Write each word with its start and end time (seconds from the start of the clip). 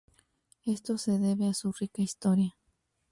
Esto 0.65 0.97
se 0.97 1.19
debe 1.19 1.47
a 1.47 1.53
su 1.53 1.71
rica 1.73 2.01
historia. 2.01 2.57